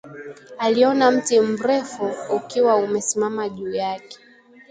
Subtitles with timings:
[0.57, 4.17] Aliona mti mrefu ukiwa umesimama juu yake